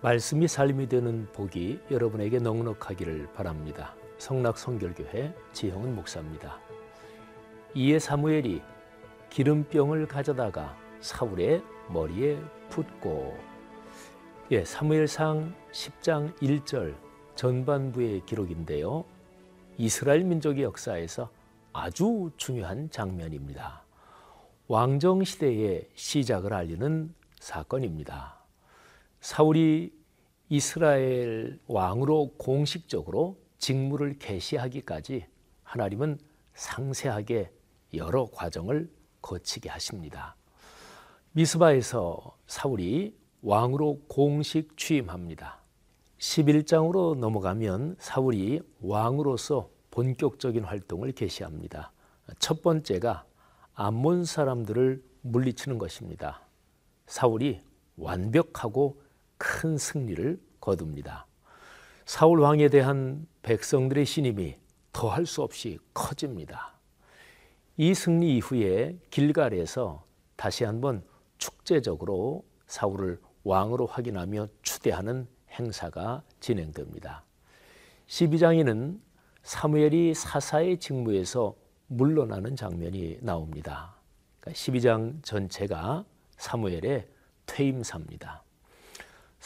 [0.00, 3.96] 말씀이 삶이 되는 복이 여러분에게 넉넉하기를 바랍니다.
[4.18, 6.60] 성락 성결교회 지형은 목사입니다.
[7.74, 8.62] 이에 사무엘이
[9.30, 13.36] 기름병을 가져다가 사울의 머리에 붓고
[14.52, 16.94] 예, 사무엘상 10장 1절
[17.34, 19.04] 전반부의 기록인데요.
[19.78, 21.28] 이스라엘 민족의 역사에서
[21.72, 23.82] 아주 중요한 장면입니다.
[24.68, 28.37] 왕정 시대의 시작을 알리는 사건입니다.
[29.20, 29.92] 사울이
[30.48, 35.26] 이스라엘 왕으로 공식적으로 직무를 개시하기까지
[35.62, 36.18] 하나님은
[36.54, 37.52] 상세하게
[37.94, 38.90] 여러 과정을
[39.20, 40.36] 거치게 하십니다.
[41.32, 45.62] 미스바에서 사울이 왕으로 공식 취임합니다.
[46.18, 51.92] 11장으로 넘어가면 사울이 왕으로서 본격적인 활동을 개시합니다.
[52.38, 53.24] 첫 번째가
[53.74, 56.42] 암몬 사람들을 물리치는 것입니다.
[57.06, 57.60] 사울이
[57.96, 59.00] 완벽하고
[59.38, 61.26] 큰 승리를 거둡니다.
[62.04, 64.56] 사울 왕에 대한 백성들의 신임이
[64.92, 66.74] 더할 수 없이 커집니다.
[67.76, 70.04] 이 승리 이후에 길갈에서
[70.36, 71.04] 다시 한번
[71.38, 77.24] 축제적으로 사울을 왕으로 확인하며 추대하는 행사가 진행됩니다.
[78.08, 78.98] 12장에는
[79.42, 81.54] 사무엘이 사사의 직무에서
[81.86, 83.94] 물러나는 장면이 나옵니다.
[84.42, 86.04] 12장 그러니까 전체가
[86.36, 87.08] 사무엘의
[87.46, 88.42] 퇴임사입니다.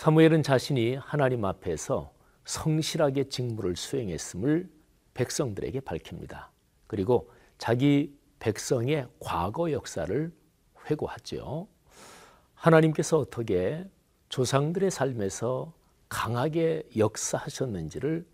[0.02, 2.12] 사무엘은 자신이 하나님 앞에서
[2.44, 4.68] 성실하게 직무를 수행했음을
[5.14, 6.50] 백성들에게 밝힙니다.
[6.88, 10.32] 그리고 자기 백성의 과거 역사를
[10.90, 11.68] 회고하죠.
[12.54, 13.88] 하나님께서 어떻게
[14.28, 15.72] 조상들의 삶에서
[16.08, 18.26] 강하게 역사하셨는지를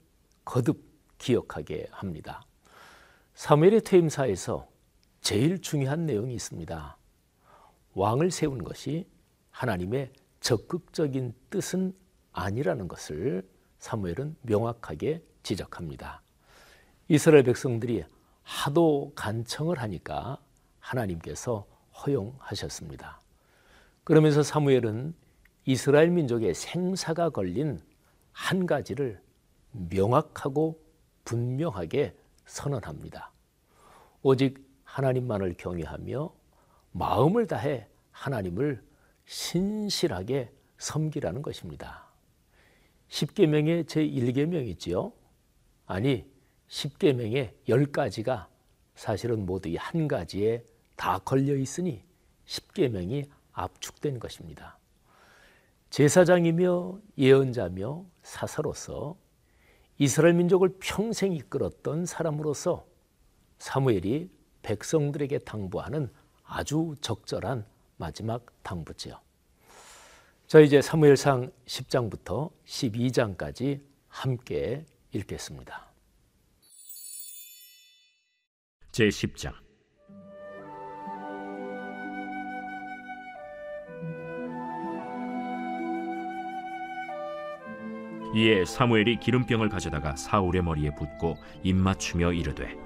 [0.47, 0.83] 거듭
[1.19, 2.47] 기억하게 합니다.
[3.35, 4.67] 사무엘의 퇴임사에서
[5.21, 6.97] 제일 중요한 내용이 있습니다.
[7.93, 9.07] 왕을 세운 것이
[9.51, 11.95] 하나님의 적극적인 뜻은
[12.33, 16.23] 아니라는 것을 사무엘은 명확하게 지적합니다.
[17.09, 18.05] 이스라엘 백성들이
[18.43, 20.39] 하도 간청을 하니까
[20.81, 21.67] 하나님께서
[22.05, 23.21] 허용하셨습니다.
[24.05, 25.15] 그러면서 사무엘은
[25.65, 27.83] 이스라엘 민족의 생사가 걸린
[28.33, 29.21] 한 가지를
[29.73, 30.81] 명확하고
[31.25, 32.17] 분명하게
[32.47, 33.33] 선언합니다.
[34.23, 36.33] 오직 하나님만을 경외하며
[36.93, 38.83] 마음을 다해 하나님을
[39.29, 42.09] 신실하게 섬기라는 것입니다.
[43.11, 45.13] 10계명의 제1계명이지요.
[45.87, 46.27] 아니
[46.69, 48.47] 10계명의 10가지가
[48.95, 50.65] 사실은 모두 이 한 가지에
[50.97, 52.03] 다 걸려 있으니
[52.47, 54.79] 10계명이 압축된 것입니다.
[55.91, 59.17] 제사장이며 예언자며 사사로서
[59.99, 62.87] 이스라엘 민족을 평생 이끌었던 사람으로서
[63.59, 64.31] 사무엘이
[64.63, 66.11] 백성들에게 당부하는
[66.45, 67.67] 아주 적절한
[67.99, 69.21] 마지막 당부지요.
[70.47, 75.87] 자, 이제 사무엘상 10장부터 12장까지 함께 읽겠습니다.
[78.91, 79.53] 제 10장
[88.35, 92.77] 이에 사무엘이 기름병을 가져다가 사울의 머리에 붓고 입맞추며 이르되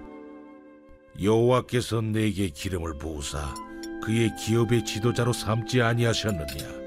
[1.22, 3.71] 여호와께서 내게 기름을 부으사
[4.02, 6.82] 그의 기업의 지도자로 삼지 아니하셨느냐?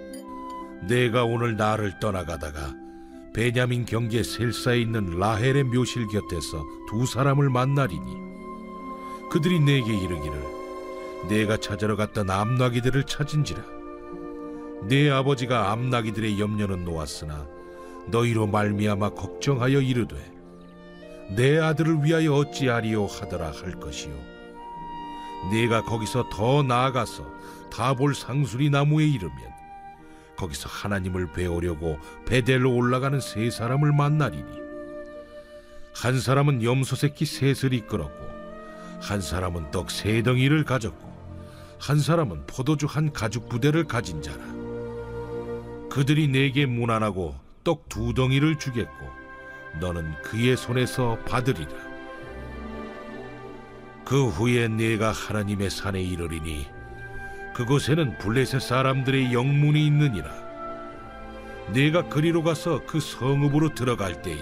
[0.88, 2.76] 내가 오늘 나를 떠나가다가
[3.34, 8.25] 베냐민 경계 셀사에 있는 라헬의 묘실 곁에서 두 사람을 만나리니
[9.31, 10.56] 그들이 내게 이르기를
[11.30, 13.64] 내가 찾으러 갔던 암나기들을 찾은지라.
[14.88, 17.48] 내 아버지가 암나기들의 염려는 놓았으나
[18.08, 20.16] 너희로 말미암아 걱정하여 이르되
[21.36, 24.34] 내 아들을 위하여 어찌하리요 하더라 할 것이요
[25.51, 27.25] 네가 거기서 더 나아가서
[27.72, 29.38] 다볼 상수리 나무에 이르면
[30.38, 34.65] 거기서 하나님을 배우려고 베델로 올라가는 세 사람을 만나리니
[35.95, 38.25] 한 사람은 염소 새끼 셋을 이끌었고
[39.01, 41.06] 한 사람은 떡 세 덩이를 가졌고
[41.80, 44.44] 한 사람은 포도주 한 가죽 부대를 가진 자라.
[45.89, 49.09] 그들이 내게 무난하고 떡 두 덩이를 주겠고
[49.80, 51.69] 너는 그의 손에서 받으리라
[54.06, 56.68] 그 후에 내가 하나님의 산에 이르리니
[57.56, 60.30] 그곳에는 블레셋 사람들의 영문이 있느니라.
[61.74, 64.38] 내가 그리로 가서 그 성읍으로 들어갈 때에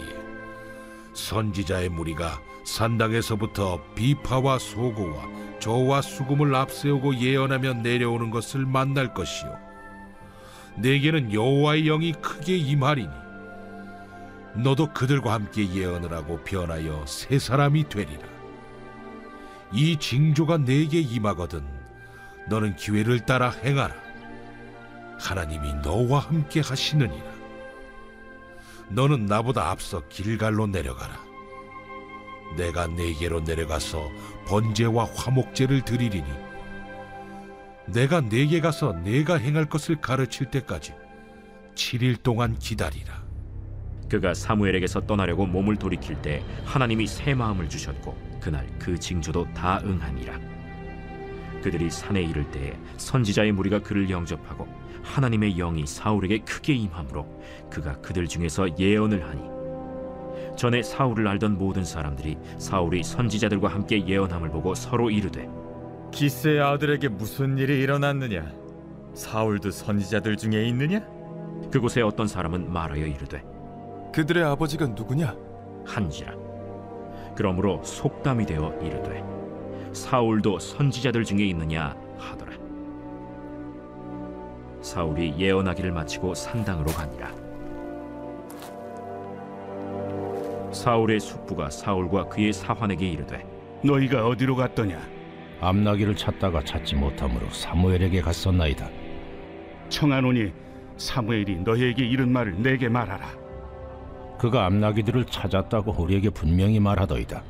[1.14, 5.28] 선지자의 무리가 산당에서부터 비파와 소고와
[5.60, 9.58] 저와 수금을 앞세우고 예언하며 내려오는 것을 만날 것이요.
[10.76, 13.10] 내게는 여호와의 영이 크게 임하리니
[14.56, 18.33] 너도 그들과 함께 예언을 하고 변하여 새 사람이 되리라.
[19.74, 21.66] 이 징조가 내게 임하거든
[22.48, 23.96] 너는 기회를 따라 행하라.
[25.20, 27.34] 하나님이 너와 함께 하시느니라.
[28.90, 31.18] 너는 나보다 앞서 길갈로 내려가라.
[32.56, 34.12] 내가 네게로 내려가서
[34.46, 36.30] 번제와 화목제를 드리리니
[37.88, 40.94] 내가 네게 가서 내가 행할 것을 가르칠 때까지
[41.74, 43.24] 7일 동안 기다리라.
[44.10, 50.38] 그가 사무엘에게서 떠나려고 몸을 돌이킬 때 하나님이 새 마음을 주셨고 그날 그 징조도 다 응하니라
[51.64, 54.68] 그들이 산에 이를 때에 선지자의 무리가 그를 영접하고
[55.02, 57.26] 하나님의 영이 사울에게 크게 임함으로
[57.70, 59.54] 그가 그들 중에서 예언을 하니
[60.58, 65.50] 전에 사울을 알던 모든 사람들이 사울이 선지자들과 함께 예언함을 보고 서로 이르되
[66.12, 68.52] 기스의 아들에게 무슨 일이 일어났느냐?
[69.16, 71.00] 사울도 선지자들 중에 있느냐?
[71.72, 73.42] 그곳에 어떤 사람은 말하여 이르되
[74.14, 75.36] 그들의 아버지가 누구냐?
[75.86, 76.43] 한지라
[77.36, 79.24] 그러므로 속담이 되어 이르되
[79.94, 82.54] 사울도 선지자들 중에 있느냐 하더라
[84.82, 87.32] 사울이 예언하기를 마치고 산당으로 가니라
[90.72, 93.46] 사울의 숙부가 사울과 그의 사환에게 이르되
[93.84, 95.00] 너희가 어디로 갔더냐?
[95.62, 98.90] 암나기를 찾다가 찾지 못하므로 사무엘에게 갔었나이다.
[99.90, 100.52] 청하노니
[100.98, 103.43] 사무엘이 너희에게 이른 말을 내게 말하라.
[104.44, 107.42] 그가 암나기들을 찾았다고 우리에게 분명히 말하더이다.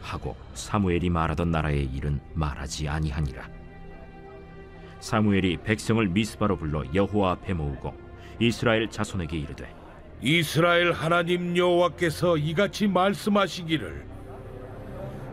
[0.00, 3.46] 하고 사무엘이 말하던 나라의 일은 말하지 아니하니라
[5.00, 7.92] 사무엘이 백성을 미스바로 불러 여호와 앞에 모으고
[8.38, 9.70] 이스라엘 자손에게 이르되
[10.22, 14.06] 이스라엘 하나님 여호와께서 이같이 말씀하시기를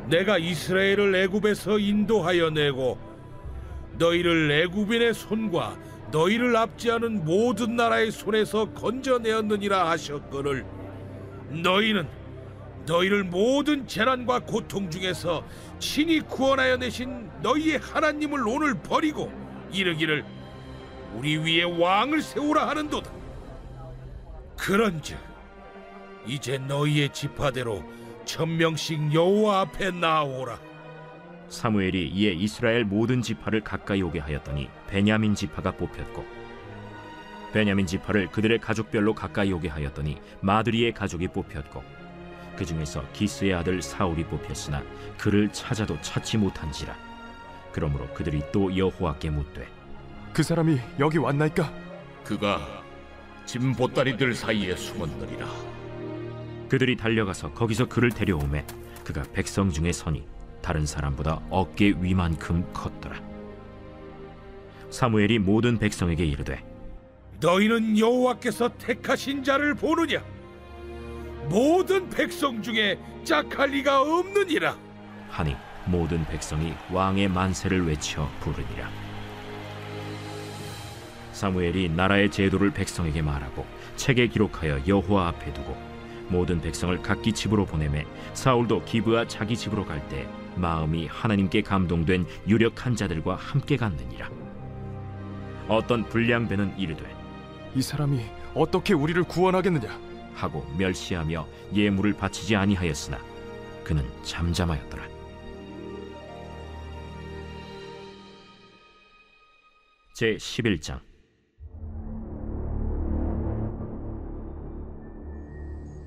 [0.10, 2.98] 내가 이스라엘을 애굽에서 인도하여 내고
[3.98, 5.78] 너희를 애굽인의 손과
[6.12, 10.77] 너희를 압제하는 모든 나라의 손에서 건져내었느니라 하셨거늘
[11.50, 12.08] 너희는
[12.86, 15.44] 너희를 모든 재난과 고통 중에서
[15.80, 19.32] 친히 구원하여 내신 너희의 하나님을 오늘 버리고
[19.72, 20.24] 이르기를
[21.16, 23.12] 우리 위에 왕을 세우라 하는도다
[24.58, 25.18] 그런즉
[26.26, 27.84] 이제 너희의 지파대로
[28.26, 30.60] 천명씩 여호와 앞에 나오라.
[31.48, 36.26] 사무엘이 이에 이스라엘 모든 지파를 가까이 오게 하였더니 베냐민 지파가 뽑혔고
[37.54, 41.84] 베냐민 지파를 그들의 가족별로 가까이 오게 하였더니 마드리의 가족이 뽑혔고
[42.56, 44.84] 그 중에서 기스의 아들 사울이 뽑혔으나
[45.18, 46.96] 그를 찾아도 찾지 못한지라
[47.72, 49.68] 그러므로 그들이 또 여호와께 묻되
[50.34, 51.74] 그 사람이 여기 왔나이까?
[52.24, 52.84] 그가
[53.46, 55.48] 짐 보따리들 사이에 숨었느니라.
[56.70, 58.66] 그들이 달려가서 거기서 그를 데려오매
[59.04, 60.26] 그가 백성 중에 서니
[60.62, 63.22] 다른 사람보다 어깨 위만큼 컸더라
[64.90, 66.64] 사무엘이 모든 백성에게 이르되
[67.40, 70.24] 너희는 여호와께서 택하신 자를 보느냐?
[71.50, 74.76] 모든 백성 중에 짝할 리가 없느니라.
[75.30, 75.56] 하니
[75.86, 78.90] 모든 백성이 왕의 만세를 외쳐 부르니라
[81.32, 85.78] 사무엘이 나라의 제도를 백성에게 말하고 책에 기록하여 여호와 앞에 두고
[86.30, 92.96] 모든 백성을 각기 집으로 보내매 사울도 기브와 자기 집으로 갈 때 마음이 하나님께 감동된 유력한
[92.96, 94.30] 자들과 함께 갔느니라
[95.70, 97.04] 어떤 불량배는 이르되
[97.78, 98.20] 이 사람이
[98.56, 99.88] 어떻게 우리를 구원하겠느냐?
[100.34, 101.46] 하고 멸시하며
[101.76, 103.20] 예물을 바치지 아니하였으나
[103.84, 105.04] 그는 잠잠하였더라.
[110.16, 111.00] 제 11장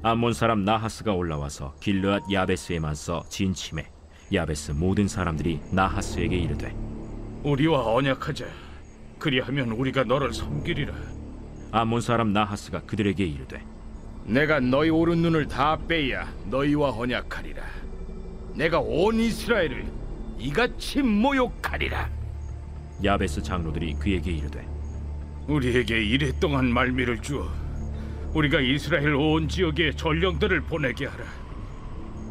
[0.02, 3.86] 암몬 사람 나하스가 올라와서 길르앗 야베스에 맞서 진침해
[4.32, 6.74] 야베스 모든 사람들이 나하스에게 이르되
[7.44, 8.46] 우리와 언약하자.
[9.20, 11.19] 그리하면 우리가 너를 섬기리라.
[11.72, 13.62] 암몬 사람 나하스가 그들에게 이르되
[14.24, 17.62] 내가 너희 오른 눈을 다 빼야 너희와 언약하리라.
[18.54, 19.86] 내가 온 이스라엘을
[20.38, 22.08] 이같이 모욕하리라.
[23.02, 24.66] 야베스 장로들이 그에게 이르되
[25.46, 27.48] 우리에게 이랫동안 말미를 주어
[28.34, 31.24] 우리가 이스라엘 온 지역에 전령들을 보내게 하라.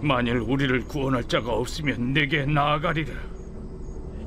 [0.01, 3.13] 만일 우리를 구원할 자가 없으면 내게 나아가리라.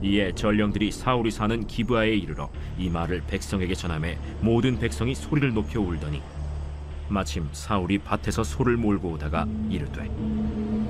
[0.03, 6.21] 이에 전령들이 사울이 사는 기브아에 이르러 이 말을 백성에게 전함에 모든 백성이 소리를 높여 울더니
[7.09, 10.11] 마침 사울이 밭에서 소를 몰고 오다가 이르되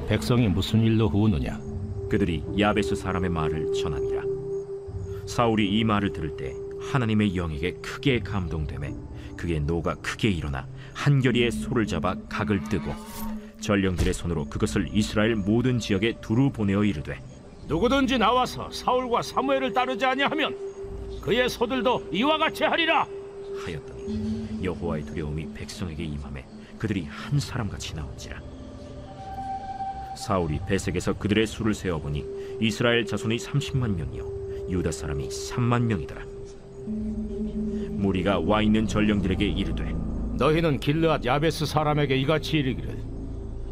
[0.09, 1.61] 백성이 무슨 일로 후우느냐?
[2.09, 4.23] 그들이 야베스 사람의 말을 전하니라
[5.27, 6.55] 사울이 이 말을 들을 때
[6.91, 8.95] 하나님의 영에게 크게 감동되매
[9.37, 12.95] 그의 노가 크게 일어나 한결이의 소를 잡아 각을 뜨고
[13.61, 17.21] 전령들의 손으로 그것을 이스라엘 모든 지역에 두루 보내어 이르되
[17.73, 20.55] 누구든지 나와서 사울과 사무엘을 따르지 아니하면
[21.23, 23.07] 그의 소들도 이와 같이 하리라.
[23.65, 26.45] 하였더니 여호와의 두려움이 백성에게 임함에
[26.77, 28.43] 그들이 한 사람같이 나온지라.
[30.19, 32.23] 사울이 베색에서 그들의 수를 세어보니
[32.61, 36.27] 이스라엘 자손이 30만 명이요 유다 사람이 3만 명이더라.
[37.93, 39.95] 무리가 와 있는 전령들에게 이르되
[40.35, 43.03] 너희는 길르앗 야베스 사람에게 이같이 이르기를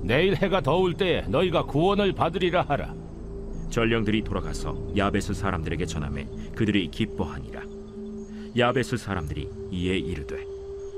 [0.00, 2.99] 내일 해가 더울 때에 너희가 구원을 받으리라 하라
[3.70, 7.62] 전령들이 돌아가서 야베스 사람들에게 전함에 그들이 기뻐하니라
[8.58, 10.44] 야베스 사람들이 이에 이르되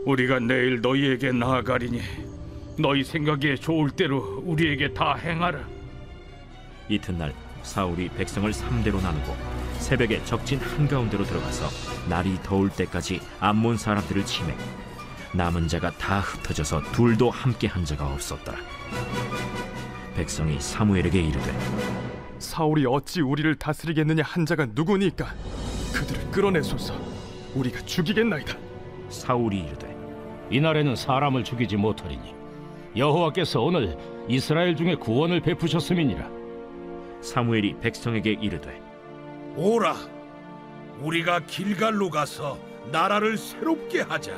[0.04, 2.00] 우리가 내일 너희에게 나아가리니
[2.78, 5.60] 너희 생각에 좋을 대로 우리에게 다 행하라.
[6.88, 9.36] 이튿날 사울이 백성을 삼대로 나누고
[9.78, 11.68] 새벽에 적진 한가운데로 들어가서
[12.08, 14.54] 날이 더울 때까지 암몬 사람들을 치매
[15.34, 18.58] 남은 자가 다 흩어져서 둘도 함께 한 자가 없었더라
[20.14, 22.11] 백성이 사무엘에게 이르되
[22.42, 25.32] 사울이 어찌 우리를 다스리겠느냐 한 자가 누구니까?
[25.94, 26.94] 그들을 끌어내소서.
[27.54, 28.58] 우리가 죽이겠나이다.
[29.08, 29.96] 사울이 이르되
[30.50, 32.34] 이날에는 사람을 죽이지 못하리니
[32.96, 33.96] 여호와께서 오늘
[34.28, 36.28] 이스라엘 중에 구원을 베푸셨음이니라.
[37.22, 38.82] 사무엘이 백성에게 이르되
[39.56, 39.94] 오라,
[41.00, 42.58] 우리가 길갈로 가서
[42.90, 44.32] 나라를 새롭게 하자.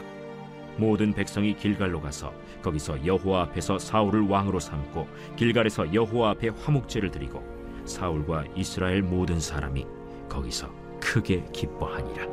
[0.77, 2.33] 모든 백성이 길갈로 가서
[2.63, 7.54] 거기서 여호와 앞에서 사울을 왕으로 삼고 길갈에서 여호와 앞에 화목제를 드리고
[7.85, 9.87] 사울과 이스라엘 모든 사람이
[10.29, 12.27] 거기서 크게 기뻐하니라.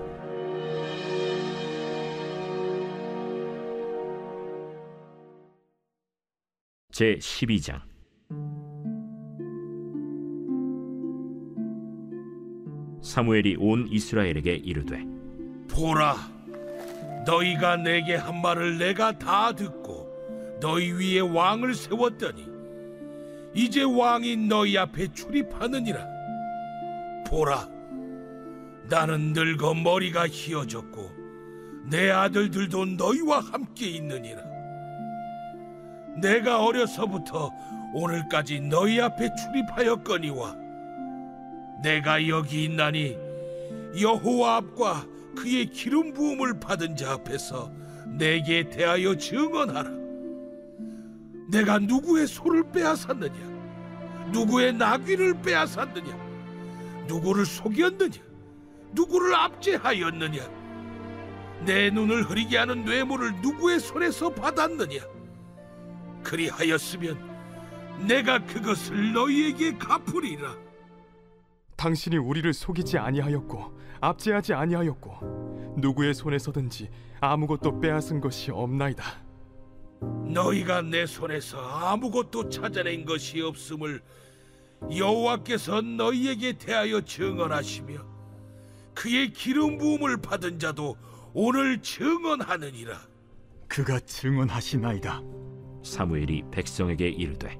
[6.92, 7.82] 제 12장.
[13.02, 15.04] 사무엘이 온 이스라엘에게 이르되
[15.70, 16.16] 보라,
[17.26, 22.51] 너희가 내게 한 말을 내가 다 듣고 너희 위에 왕을 세웠더니
[23.54, 26.08] 이제 왕이 너희 앞에 출입하느니라.
[27.28, 27.68] 보라,
[28.90, 31.12] 나는 늙어 머리가 희어졌고
[31.90, 34.42] 내 아들들도 너희와 함께 있느니라.
[36.22, 37.52] 내가 어려서부터
[37.94, 40.56] 오늘까지 너희 앞에 출입하였거니와
[41.84, 43.18] 내가 여기 있나니
[44.00, 45.06] 여호와 앞과
[45.36, 47.72] 그의 기름 부음을 받은 자 앞에서
[48.08, 50.01] 내게 대하여 증언하라.
[51.52, 54.32] 내가 누구의 소를 빼앗았느냐?
[54.32, 56.18] 누구의 나귀를 빼앗았느냐?
[57.08, 58.22] 누구를 속였느냐?
[58.94, 60.50] 누구를 압제하였느냐?
[61.66, 65.02] 내 눈을 흐리게 하는 뇌물을 누구의 손에서 받았느냐?
[66.24, 67.20] 그리하였으면
[68.08, 70.56] 내가 그것을 너희에게 갚으리라.
[71.76, 76.90] 당신이 우리를 속이지 아니하였고 압제하지 아니하였고 누구의 손에서든지
[77.20, 79.04] 아무것도 빼앗은 것이 없나이다
[80.02, 84.02] 너희가 내 손에서 아무것도 찾아낸 것이 없음을
[84.96, 88.12] 여호와께서 너희에게 대하여 증언하시며
[88.96, 90.98] 그의 기름 부음을 받은 자도
[91.34, 93.00] 오늘 증언하느니라.
[93.68, 95.22] 그가 증언하시나이다.
[95.84, 97.56] 사무엘이 백성에게 이르되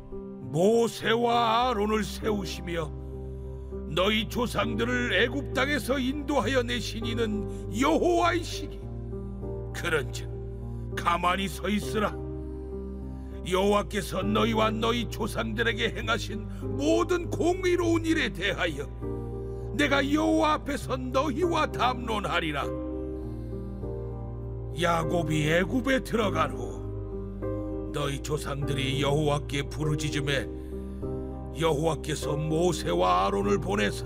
[0.52, 2.92] 모세와 아론을 세우시며
[3.96, 8.80] 너희 조상들을 애굽 땅에서 인도하여 내신 이는 여호와이시니
[9.74, 10.30] 그런즉
[10.96, 12.12] 가만히 서 있으라
[13.48, 18.86] 여호와께서 너희와 너희 조상들에게 행하신 모든 공의로운 일에 대하여
[19.76, 22.66] 내가 여호와 앞에서 너희와 담론하리라.
[24.80, 30.48] 야곱이 애굽에 들어간 후 너희 조상들이 여호와께 부르짖음에
[31.60, 34.06] 여호와께서 모세와 아론을 보내사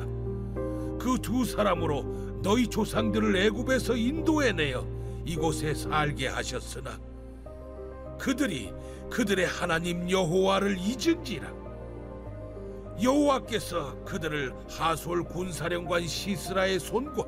[0.99, 4.87] 그 두 사람으로 너희 조상들을 애굽에서 인도해내어
[5.25, 6.97] 이곳에 살게 하셨으나
[8.17, 8.73] 그들이
[9.09, 11.47] 그들의 하나님 여호와를 잊은지라
[13.01, 17.25] 여호와께서 그들을 하솔 군사령관 시스라의 손과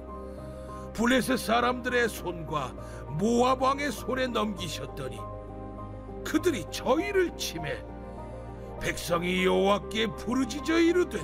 [0.93, 2.73] 블레셋 사람들의 손과
[3.19, 5.17] 모압 왕의 손에 넘기셨더니
[6.25, 7.83] 그들이 저희를 침해
[8.81, 11.19] 백성이 여호와께 부르짖어 이르되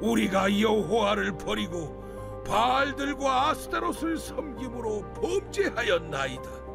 [0.00, 2.04] 우리가 여호와를 버리고
[2.46, 6.65] 바알들과 아스타롯을 섬김으로 범죄하였나이다.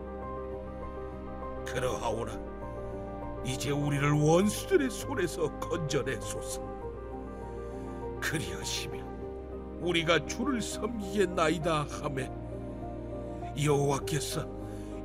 [1.66, 2.40] 그러하오나
[3.46, 6.62] 이제 우리를 원수들의 손에서 건져내소서.
[8.22, 12.32] 그리하시면 우리가 주를 섬기겠나이다 하매
[13.62, 14.48] 여호와께서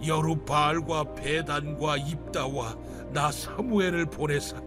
[0.06, 2.76] 여루바알과 베단과 입다와
[3.12, 4.60] 나 사무엘을 보내사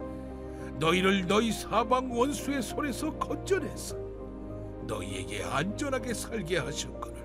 [0.79, 3.95] 너희를 너희 사방 원수의 손에서 건져내사
[4.87, 7.19] 너희에게 안전하게 살게 하셨거늘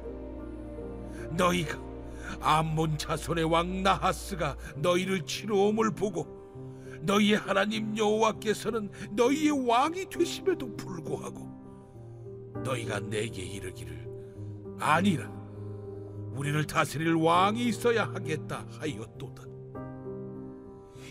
[1.31, 1.79] 너희가
[2.41, 6.45] 암몬 자손의 왕 나하스가 너희를 치러옴을 보고
[7.03, 11.55] 너희의 하나님 여호와께서는 너희의 왕이 되심에도 불구하고
[12.65, 14.09] 너희가 내게 이르기를
[14.81, 15.29] 아니라
[16.35, 19.45] 우리를 다스릴 왕이 있어야 하겠다 하였도다.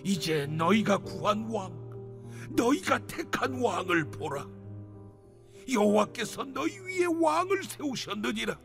[0.04, 1.72] 이제 너희가 구한 왕,
[2.50, 4.46] 너희가 택한 왕을 보라.
[5.72, 8.60] 여호와께서 너희 위에 왕을 세우셨느니라.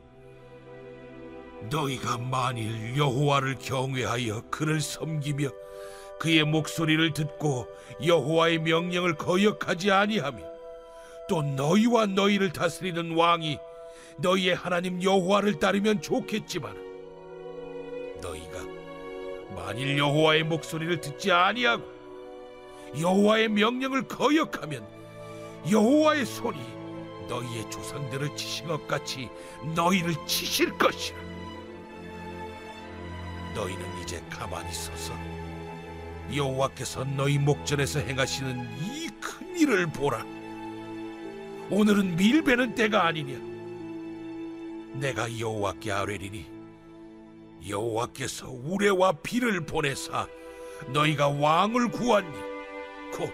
[1.62, 5.48] 너희가 만일 여호와를 경외하여 그를 섬기며
[6.18, 7.66] 그의 목소리를 듣고
[8.04, 10.38] 여호와의 명령을 거역하지 아니하며
[11.28, 13.58] 또 너희와 너희를 다스리는 왕이
[14.18, 16.74] 너희의 하나님 여호와를 따르면 좋겠지만
[18.20, 18.64] 너희가
[19.54, 21.84] 만일 여호와의 목소리를 듣지 아니하고
[22.98, 24.86] 여호와의 명령을 거역하면
[25.70, 26.58] 여호와의 손이
[27.28, 29.28] 너희의 조상들을 치신 것 같이
[29.74, 31.18] 너희를 치실 것이라
[33.54, 35.12] 너희는 이제 가만히 서서
[36.34, 40.24] 여호와께서 너희 목전에서 행하시는 이 큰 일을 보라.
[41.70, 43.36] 오늘은 밀베는 때가 아니냐.
[45.00, 46.46] 내가 여호와께 아뢰리니
[47.68, 50.26] 여호와께서 우레와 비를 보내사
[50.92, 52.28] 너희가 왕을 구하니
[53.12, 53.32] 곧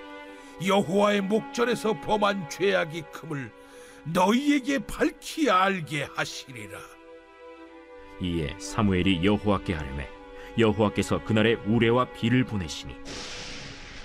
[0.66, 3.52] 여호와의 목전에서 범한 죄악이 큼을
[4.04, 6.78] 너희에게 밝히 알게 하시리라
[8.20, 10.08] 이에 사무엘이 여호와께 아뢰매
[10.58, 12.94] 여호와께서 그날에 우레와 비를 보내시니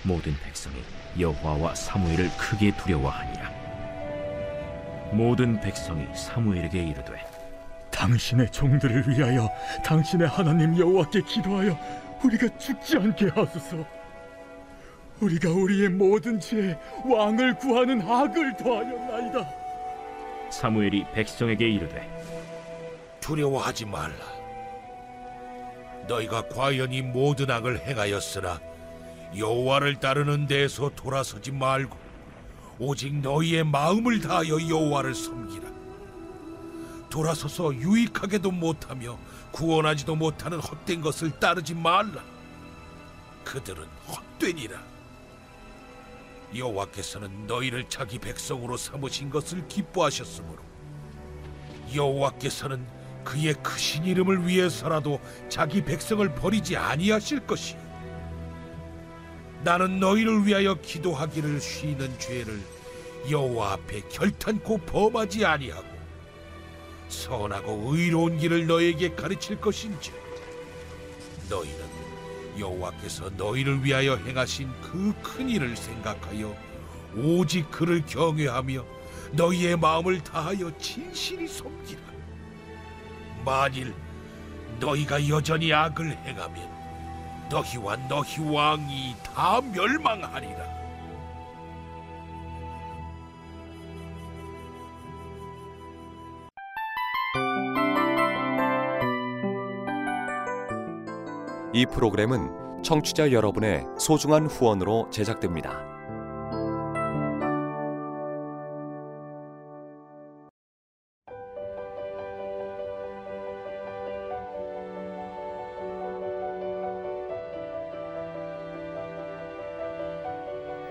[0.02, 0.76] 모든 백성이
[1.18, 3.50] 여호와와 사무엘을 크게 두려워하니라
[5.12, 7.24] 모든 백성이 사무엘에게 이르되
[7.90, 9.48] 당신의 종들을 위하여
[9.84, 11.78] 당신의 하나님 여호와께 기도하여
[12.24, 13.84] 우리가 죽지 않게 하소서.
[15.20, 19.48] 우리가 우리의 모든 죄에 왕을 구하는 악을 더하였나이다.
[20.50, 22.39] 사무엘이 백성에게 이르되
[23.30, 24.16] 두려워하지 말라.
[26.08, 28.60] 너희가 과연 이 모든 악을 행하였으나
[29.36, 31.96] 여호와를 따르는 데에서 돌아서지 말고
[32.80, 35.70] 오직 너희의 마음을 다하여 여호와를 섬기라.
[37.08, 39.16] 돌아서서 유익하게도 못하며
[39.52, 42.24] 구원하지도 못하는 헛된 것을 따르지 말라.
[43.44, 44.82] 그들은 헛되니라.
[46.56, 50.64] 여호와께서는 너희를 자기 백성으로 삼으신 것을 기뻐하셨으므로
[51.94, 57.78] 여호와께서는 그의 크신 이름을 위해서라도 자기 백성을 버리지 아니하실 것이요
[59.62, 62.60] 나는 너희를 위하여 기도하기를 쉬는 죄를
[63.30, 65.88] 여호와 앞에 결탄코 범하지 아니하고
[67.08, 70.12] 선하고 의로운 길을 너에게 가르칠 것인지
[71.50, 71.78] 너희는
[72.58, 76.54] 여호와께서 너희를 위하여 행하신 그 큰 일을 생각하여
[77.16, 78.84] 오직 그를 경외하며
[79.32, 82.00] 너희의 마음을 다하여 진실이 섬기라
[83.44, 83.94] 만일
[84.78, 86.68] 너희가 여전히 악을 행하면
[87.50, 90.80] 너희와 너희 왕이 다 멸망하리라
[101.72, 105.89] 이 프로그램은 청취자 여러분의 소중한 후원으로 제작됩니다.